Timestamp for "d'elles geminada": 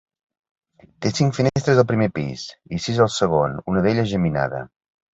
3.89-4.69